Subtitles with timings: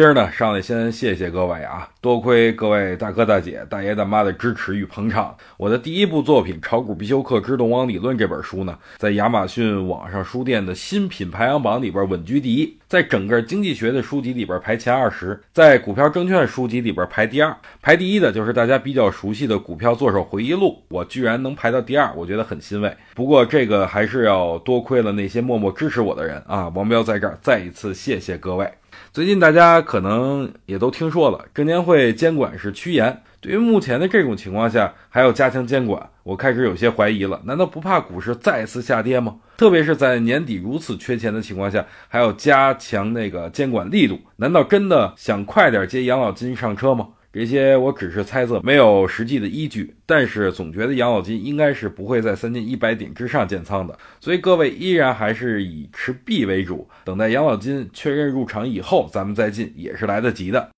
[0.00, 5.36] 今儿呢，上来先谢谢各位啊，多亏各位大哥大姐、大爷大妈的支持与捧场。
[5.58, 17.54] 我的第一部作品《炒股必修课之动网理论》这本书呢，在亚马逊网上书店的新品排行榜里边稳居第一，在整个经济学的书籍里边排前二十，在股票证券书籍里边排第二。
[17.82, 22.90] 排第一的就是大家比较熟悉的《股票作手回忆录》，我居然能排到第二，我觉得很欣慰。
[23.14, 26.72] 不过这个还是要多亏了那些默默支持我的人啊！
[26.74, 28.66] 王彪在这儿再一次谢谢各位。
[29.12, 33.22] 最近大家可能也都听说了，证监会监管是趋严。
[33.40, 37.40] 对于目前的这种情况下，还要加强监管，我开始有些怀疑了。
[37.44, 39.36] 难道不怕股市再次下跌吗？
[39.56, 47.08] 特别是在年底如此缺钱的情况下，还要加强那个监管力度，难道真的想快点接养老金上车吗？
[47.32, 49.94] 这些我只是猜测，没有实际的依据。
[50.04, 60.68] 但是总觉得养老金应该是不会在三千一百点之上建仓的，所以各位依然还是以持币为主，等待养老金确认入场以后，咱们再进也是来得及的。